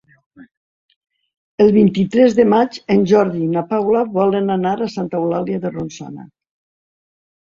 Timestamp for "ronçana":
5.77-6.27